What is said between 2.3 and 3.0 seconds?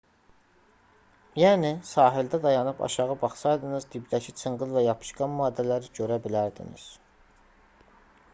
dayanıb